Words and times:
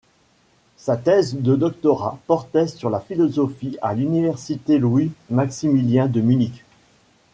Sa 0.77 0.97
thèse 0.97 1.35
de 1.35 1.55
doctorat 1.55 2.17
portait 2.25 2.65
sur 2.65 2.89
la 2.89 2.99
philosophie 2.99 3.77
à 3.83 3.93
l'Université 3.93 4.79
Louis 4.79 5.11
Maximilien 5.29 6.07
de 6.07 6.21
Munich. 6.21 6.63